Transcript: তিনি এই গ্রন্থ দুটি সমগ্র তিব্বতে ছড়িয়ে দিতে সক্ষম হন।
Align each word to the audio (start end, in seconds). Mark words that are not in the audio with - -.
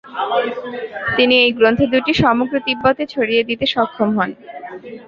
তিনি 1.17 1.35
এই 1.43 1.51
গ্রন্থ 1.57 1.79
দুটি 1.93 2.13
সমগ্র 2.23 2.55
তিব্বতে 2.67 3.03
ছড়িয়ে 3.13 3.43
দিতে 3.49 3.65
সক্ষম 3.75 4.09
হন। 4.17 4.29